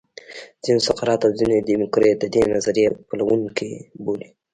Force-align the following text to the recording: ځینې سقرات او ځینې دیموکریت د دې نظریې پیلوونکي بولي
ځینې 0.63 0.79
سقرات 0.87 1.21
او 1.25 1.31
ځینې 1.39 1.57
دیموکریت 1.69 2.17
د 2.21 2.25
دې 2.33 2.41
نظریې 2.53 2.87
پیلوونکي 3.07 3.69
بولي 4.03 4.29